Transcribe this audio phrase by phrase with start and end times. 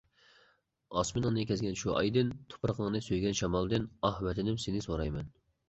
[1.01, 5.35] ئاسمىنىڭنى كەزگەن شۇ ئايدىن، تۇپرىقىڭنى سۆيگەن شامالدىن، ئاھ، ۋەتىنىم، سېنى سورايمەن!